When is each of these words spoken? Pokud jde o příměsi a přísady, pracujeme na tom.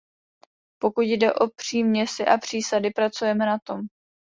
Pokud 0.81 1.01
jde 1.01 1.33
o 1.33 1.47
příměsi 1.47 2.25
a 2.25 2.37
přísady, 2.37 2.89
pracujeme 2.91 3.45
na 3.45 3.59
tom. 3.63 3.79